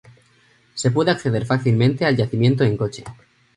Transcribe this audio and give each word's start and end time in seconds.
Se 0.73 0.89
puede 0.89 1.11
acceder 1.11 1.45
fácilmente 1.45 2.05
al 2.05 2.17
yacimiento 2.17 2.63
en 2.63 2.75
coche. 2.75 3.03